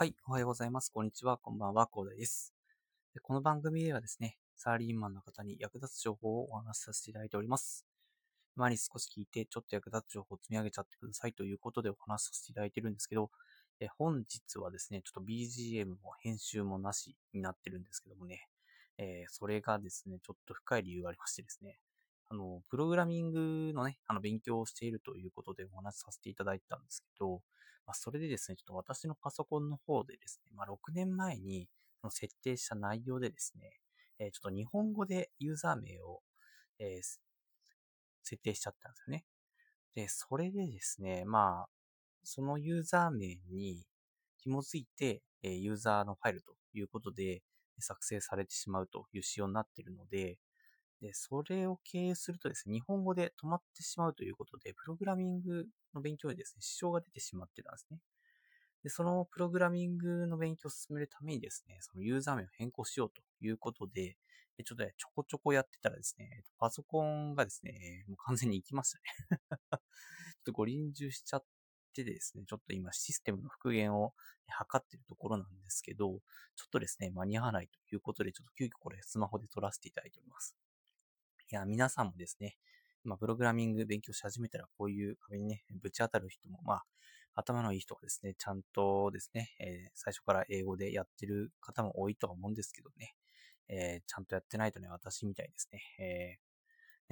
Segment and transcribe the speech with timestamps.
[0.00, 0.92] はい、おはようございます。
[0.92, 1.38] こんにちは。
[1.38, 1.88] こんばんは。
[1.88, 2.54] コーダです。
[3.20, 7.84] この番組ではですね、サラリーマンの方に役立つ情報をお話しさせていただいております。
[8.54, 13.32] 前に少し聞いて、ちょっと役立つ情報を積み上げちゃってくださいということでお話しさせていただいてるんですけど、
[13.80, 18.46] え本日はですね、ちょっと BGM も編集もなしになってるんですけどもね、
[18.98, 21.80] えーそれがですね、ちょっと深い理由がありましてですね、
[22.28, 27.42] あの、プログラミングのね、あの、勉強をしているということでお話しさせていただいたんですけど、
[27.88, 31.68] まあ、それでですね、ちょっと私のパソコンの方でですね、まあ、6年前に
[32.10, 33.80] 設定した内容でですね、
[34.18, 36.20] えーちょっと日本語でユーザー名を、
[36.78, 37.18] えー
[38.22, 39.24] 設定しちゃったんですよね。
[39.94, 41.68] で、それでですね、まあ、
[42.24, 43.86] そのユーザー名に
[44.36, 47.42] 紐づいて、えーユーザーのファイルということで
[47.80, 50.36] 作成されてしまうという仕様になっているので、
[51.00, 57.98] で、それを経由するとですね、日本語で止まってしまうということで、プログラミングの勉強にですね、支障が出てしまってたんですね。
[58.82, 64.16] で、そのプログラミングの勉強を進めるためにですね、そのユーザー名を変更しようということで、
[64.58, 69.38] えちょっとね、ちょこちょこやってたらですね、パソコンがですね、もう完全に行きましたね。
[69.70, 69.80] ちょっ
[70.44, 71.44] とご臨終しちゃっ
[71.94, 74.14] てですね、ちょっと今システムの復元を
[74.48, 76.20] 測っているところなんですけど、
[76.56, 80.56] ちょっとですね、間に合わないということで、ちょっと急遽これスマホで撮らせていただいております。
[81.50, 82.56] いや、皆さんもですね、
[83.04, 86.84] まあ、プログラミング勉強し始めたら、こういう壁にね、ぶち当たる人も、まあ、
[87.34, 93.14] 頭のいい人がですね、ちゃんとですね、えー最初から英語でやってる方も多いとは思うんですけどね、
[93.68, 96.36] えーちゃんとやってないとね、私みたいですね、え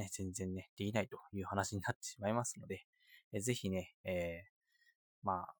[0.00, 2.84] ーね、全然ね、できないという話になってしまいますので、
[3.32, 4.48] えーぜひね、えー
[5.22, 5.54] まあ、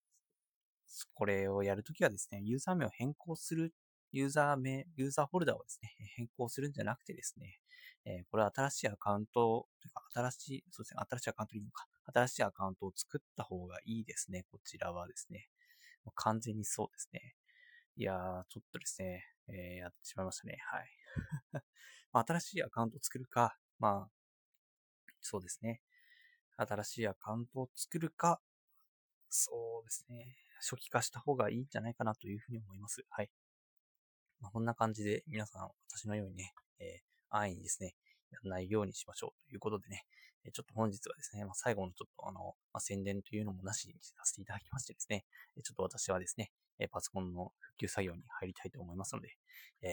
[1.14, 3.72] これをやるときはですね、ユーザー名を変更する、
[4.16, 7.58] ユーザー名、ユーザーフォルダをですね、変更するんじゃなくてですね、
[8.06, 15.48] えこれは新しいアカウント、というか新しい、そうですね、新しいアカウントでいいのか、新しいアカウントを作った方がいいですね、こちらはですね。
[16.14, 17.34] 完全にそうですね。
[17.96, 20.58] いやー、ちょっとですね、えーやってしまいましたね。
[20.70, 20.90] はい。
[22.12, 24.10] ま、新しいアカウントを作るか、まあ、
[25.20, 25.82] そうですね。
[26.56, 28.40] 新しいアカウントを作るか、
[29.30, 30.36] そうですね。
[30.60, 33.04] 初期化した方がいいんじゃないかなというふうに思います。
[33.10, 33.30] はい。
[34.40, 37.94] まあ、こんな感じで皆さん、私のようにね、えー安易にですね、
[38.30, 40.04] やらないようにしましょうということでね、
[40.44, 45.24] えちょっと本日はですね、まあ、最後のちょっとあの、まあ、宣伝というのもなしにさせていただきましてですね、
[45.64, 49.28] ちょっと私はですね、えパソコンの復旧作業に入りたいと思いますので、
[49.82, 49.90] えー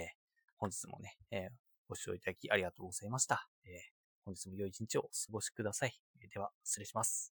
[0.57, 1.49] 本日もね、えー
[1.89, 3.47] ご視聴いただきありがとうございました。
[3.65, 3.71] えー
[4.25, 5.99] 本日も良い一日をお過ごしください。
[6.33, 7.32] では、失礼します。